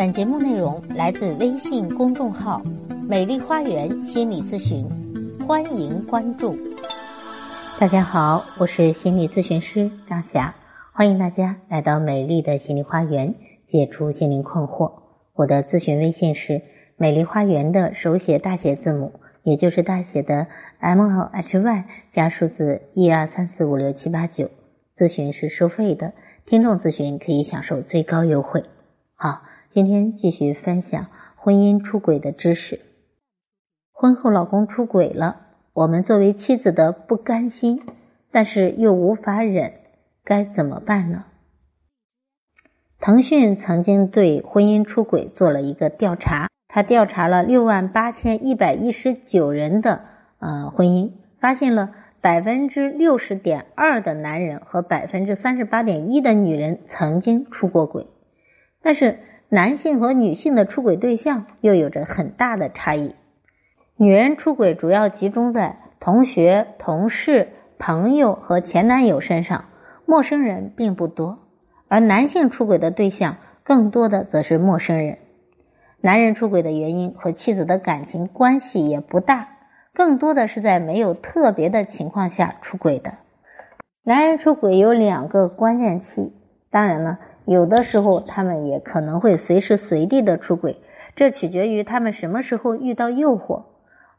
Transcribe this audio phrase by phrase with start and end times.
[0.00, 2.62] 本节目内容来自微信公众号
[3.06, 4.88] “美丽花园心理咨询”，
[5.46, 6.56] 欢迎关注。
[7.78, 10.54] 大家好，我是心理咨询师张霞，
[10.94, 13.34] 欢迎大家来到美丽的心理花园，
[13.66, 15.02] 解除心灵困惑。
[15.34, 16.62] 我的咨询微信是
[16.96, 20.46] “美丽花园”的手写大写字母，也就是大写的
[20.78, 24.48] M O H Y 加数字一二三四五六七八九。
[24.96, 26.14] 咨询是收费的，
[26.46, 28.64] 听众咨询可以享受最高优惠。
[29.14, 29.42] 好。
[29.72, 31.06] 今天继续分享
[31.36, 32.80] 婚姻出轨的知识。
[33.92, 37.80] 婚后老公出轨了，我们作为妻子的不甘心，
[38.32, 39.74] 但是又无法忍，
[40.24, 41.24] 该怎么办呢？
[42.98, 50.00] 腾讯曾经对婚姻出轨做了一个调查，他调查了六万八千一百一十九人的
[50.40, 58.08] 呃婚姻，发现了百分之六十点二的男人和百分之三十八点一的女人曾经出过轨，
[58.82, 59.20] 但是。
[59.52, 63.16] 男性和女性的出轨对象又有着很大的差异。
[63.96, 69.64] 女人出轨主要集中在同学、同事、朋友和前男友身上，
[70.06, 71.38] 陌生人并不多；
[71.88, 75.18] 而男性出轨的对象更多的则是陌生人。
[76.00, 79.48] 男人出轨的原因和妻子的感情关系也不大，
[79.92, 83.14] 更多的是在没有特别的情况下出轨的。
[84.04, 86.32] 男人出轨有两个关键期，
[86.70, 87.18] 当然了。
[87.44, 90.78] 有的时候，他们也可能会随时随地的出轨，
[91.16, 93.64] 这取决于他们什么时候遇到诱惑，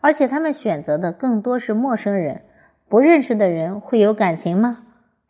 [0.00, 2.42] 而且他们选择的更多是陌生人，
[2.88, 4.78] 不认识的人会有感情吗？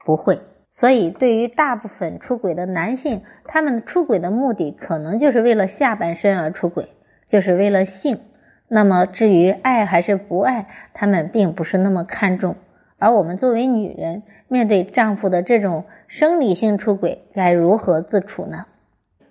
[0.05, 0.41] 不会。
[0.73, 6.91] 所以，对于大部分出轨的男性，他们出轨的目的可能就是为了下半身而出轨，
[7.27, 8.21] 就是为了性。
[8.69, 12.55] 那么，至于爱还是不爱，他们并不是那么看重。
[13.01, 18.67] 而我们作为女人，面对丈夫的这种生理性出轨，该如何自处呢？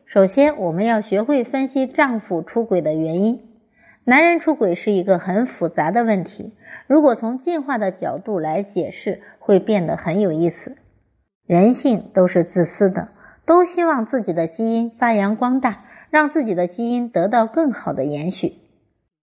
[0.07, 3.41] 首先，我们要学会分析丈夫出轨的原因。
[4.03, 6.55] 男人出轨是一个很复杂的问题，
[6.87, 10.75] 如果从进化的角度来解释，会变得很有意思。
[11.45, 13.09] 人性都是自私的，
[13.45, 18.55] 都希望自己的基因发扬光大，让自己的基因得到更好的延续。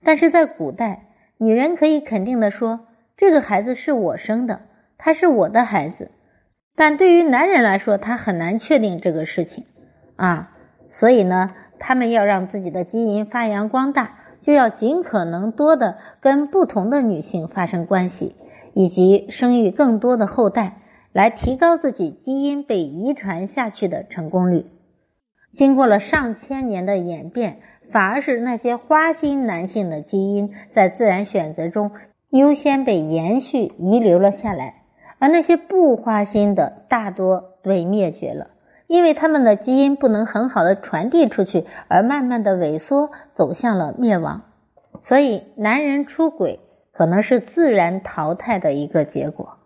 [0.05, 2.86] 但是在古代，女人可以肯定的说。
[3.17, 4.61] 这个孩子是我生的，
[4.99, 6.11] 他是我的孩子，
[6.75, 9.65] 但对于男人来说，他很难确定这个事情
[10.17, 10.53] 啊。
[10.89, 18.37] 所以呢，他们要让自己的基因发扬光大，就要尽可能多的跟不同的女性发生关系，
[18.75, 20.77] 以及生育更多的后代，
[21.13, 24.67] 来提高自己基因被遗传下去的成功率。
[25.53, 27.61] 经过了上千年的演变，
[27.91, 31.93] 反而是那些花心男性的基因在自然选择中。
[32.37, 34.83] 优先被延续遗留了下来，
[35.19, 38.49] 而那些不花心的大多被灭绝了，
[38.87, 44.43] 因为他们的基因不能很好的传递出去，而慢慢的萎缩，走向了灭亡。
[45.03, 46.61] 所以，男人出轨
[46.93, 49.59] 可能是自然淘汰的一个结果。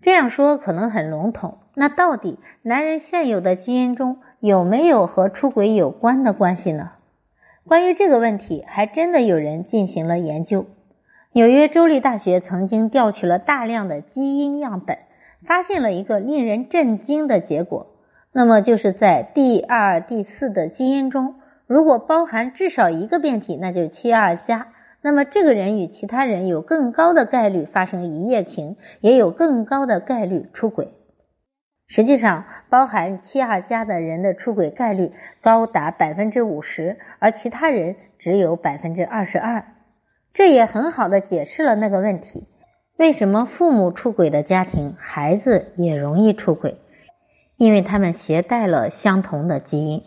[0.00, 6.90] 这样说可能很笼统，那到底男人现有的基因中有没有和出轨有关的关系呢？
[7.66, 10.66] 关于这个问题，还真的有人进行了研究。
[11.34, 14.98] 纽约州立大学曾经调取了大量的基因样本，
[15.46, 17.86] 发现了一个令人震惊的结果。
[18.32, 24.68] 那么就是在第二、第四的基因中，如果包含至少一个变体，那就七二加。
[25.00, 30.92] 那么这个人与其他人有更高的概率发生一夜情，也有更高的概率出轨。
[31.88, 39.64] 实际上，包含七二加的人的出轨概率高达百分之五十，而其他人只有百分之二十二。
[40.34, 42.46] 这也很好的解释了那个问题：
[42.96, 46.78] 为什么父母出轨的家庭，孩子也容易出轨？
[47.58, 50.02] 因为他们携带了相同的基因。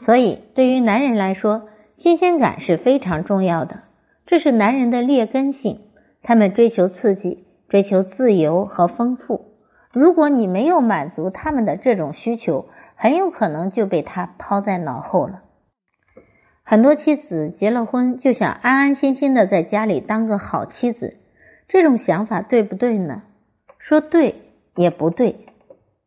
[0.00, 3.80] 所以，对于男人来说，新鲜感是非常重要的，
[4.26, 5.80] 这是男人的劣根性。
[6.22, 9.52] 他们追求刺激，追求自由和丰富。
[9.92, 12.66] 如果你没有满足他们的这种需求，
[12.96, 15.43] 很有可能就被他抛在脑后了。
[16.66, 21.18] 很多妻子结了婚就想安安心心的在家里当个好妻子，
[21.68, 23.22] 这种想法对不对呢？
[23.78, 24.36] 说对
[24.74, 25.46] 也不对。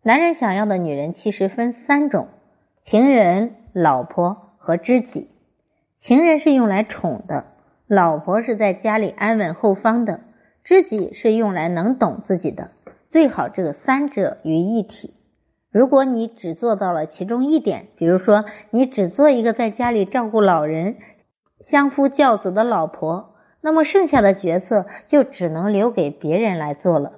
[0.01, 2.29] 男人想要的女人其实分三种：
[2.81, 5.29] 情人、老婆和知己。
[5.95, 7.45] 情人是用来宠的，
[7.85, 10.21] 老婆是在家里安稳后方的，
[10.63, 12.71] 知己是用来能懂自己的。
[13.11, 15.13] 最好这个三者于一体。
[15.71, 20.95] 如果你只做到了其中一点，比如说你只做一个在家里照顾老人、
[21.59, 27.13] 相夫教子的老婆，那么剩下的角色就只能留给别人来做了。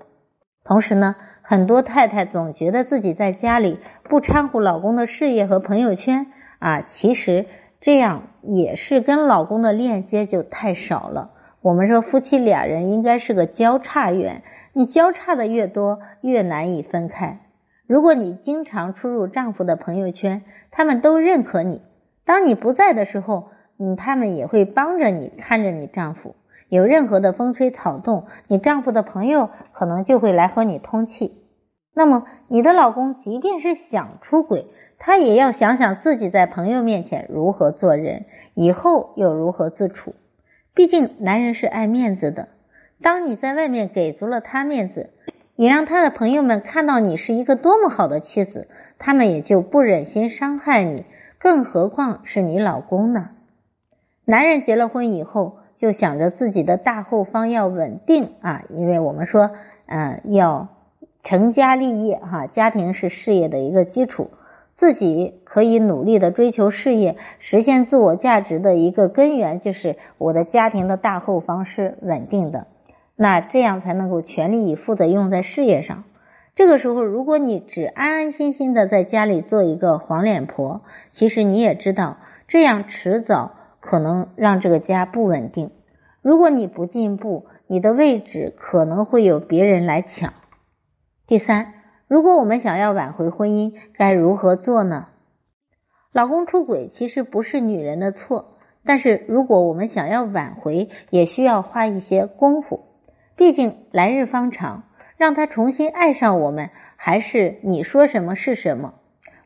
[0.63, 6.27] 同时呢，很多太太总觉得自己在家里不掺和老公的事业和朋友圈，
[6.59, 7.45] 啊，其实
[7.79, 11.31] 这样也是跟老公的链接就太少了。
[11.61, 14.43] 我们说夫妻俩人应该是个交叉缘，
[14.73, 17.39] 你交叉的越多，越难以分开。
[17.89, 21.81] 如果你经常出入丈夫的朋友圈，他们都认可你，
[22.23, 23.49] 当你不在的时候，
[23.79, 26.35] 嗯，他们也会帮着你看着你丈夫。
[26.67, 31.41] 有任何的风吹草动，你丈夫的朋友可能就会来和你通气。
[31.95, 34.67] 那么，你的老公即便是想出轨，
[34.99, 40.13] 他也要想想自己在朋友面前如何做人，以后又如何自处。
[40.75, 42.49] 毕竟，男人是爱面子的。
[43.01, 45.09] 当你在外面给足了他面子，
[45.59, 51.03] 也让他的朋友们看到你是一个多么好的妻子，他们也就不忍心伤害你。
[51.37, 53.31] 更何况是你老公呢？
[54.23, 55.57] 男人结了婚以后。
[55.75, 59.51] 就想着自己的大后方要稳定啊，因为我们说，
[59.85, 60.67] 嗯，要
[61.23, 64.29] 成家立业哈，家庭是事业的一个基础，
[64.75, 72.67] 自己可以努力的追求事业，实现自我价值的一个根源就是我的家庭的大后方是稳定的，
[73.21, 76.05] 那这样才能够全力以赴的用在事业上。
[76.55, 82.17] 这个时候，如果你只安安心心的在家里做一个黄脸婆，其实你也知道，
[82.47, 83.55] 这样迟早。
[83.81, 85.71] 可能让这个家不稳定。
[86.21, 90.33] 如果你不进步，你的位置可能会有别人来抢。
[91.27, 91.73] 第三，
[92.07, 95.07] 如果我们想要挽回婚姻，该如何做呢？
[96.11, 102.88] 老公出轨其实不是女人的错，但是如果我们想要挽回，也需要花一些功夫。
[103.39, 104.83] 毕竟来日方长，
[105.15, 108.95] 让他重新爱上我们，还是你说什么是什么。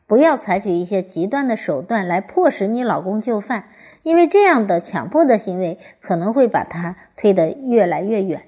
[0.08, 3.66] 不要采取一些极端的手段来迫使你老公就范。
[4.02, 8.42] 因为这样的强迫的行为可能会把他推得越来越远。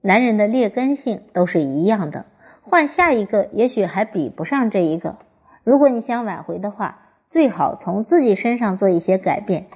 [0.00, 2.24] 男人的劣根性都是一样的，
[2.62, 5.18] 换下一个也许还比不上这一个。
[5.64, 9.66] 如果你想挽回的话，最好从自己身上做一些改变，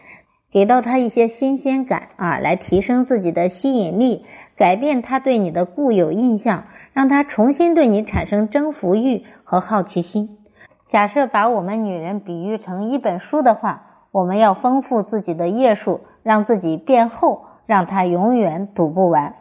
[0.51, 4.25] 给到他一些新鲜感啊，来提升自己的吸引力，
[4.57, 10.39] 改变他对你的固有印象，让他重新对你产生征服欲和好奇心。
[10.87, 13.89] 假设把我们女人比喻成一本书的话。
[14.13, 19.37] 我们要丰富自己的页数，让自己变厚，让它永远读不完。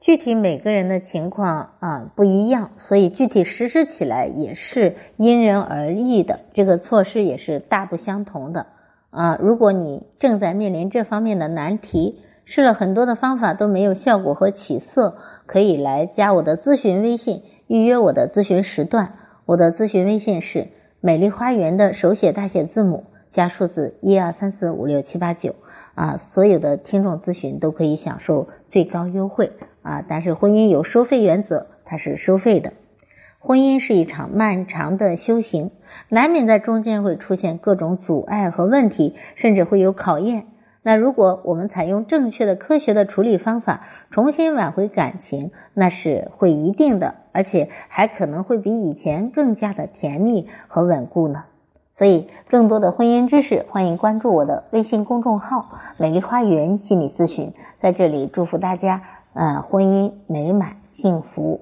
[0.00, 6.40] 具体每个人的情况啊不一样，所以具体实施起来也是因人而异的。
[6.52, 8.66] 这个措施也是大不相同的
[9.08, 9.38] 啊。
[9.40, 15.16] 如果你正在面临这方面的难题，试了很多的方法都没有效果和起色，
[15.46, 19.14] 可以来加我的咨询微信，预约我的咨询时段。
[19.46, 20.68] 我的咨询微信是
[21.00, 23.04] 美丽花园的手写大写字母。
[23.32, 25.54] 加数字一二三四五六七八九
[25.94, 30.04] 啊，所有的听众咨询都可以享受最高优惠啊！
[30.06, 32.74] 但是婚姻有收费原则，它是收费的。
[33.38, 35.70] 婚姻是一场漫长的修行，
[36.10, 40.44] 难免在中间会出现各种阻碍和问题，甚至会有考验。
[40.84, 51.44] 那如果我们采用正确的、科学的处理方法，重新挽回感情，那是会一定的，而且还可能会比以前更加的甜蜜和稳固呢。
[51.98, 57.52] 所以，更多的婚姻知识，欢迎关注我的微信公众号“美丽花园心理咨询”。
[57.80, 59.02] 在这里，祝福大家，
[59.34, 61.60] 呃，婚姻美满幸福。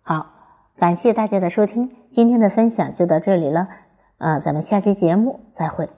[0.00, 0.30] 好，
[0.78, 3.68] 感谢大家的收听，今天的分享就到这里了，
[4.16, 5.97] 啊，咱们下期节目再会。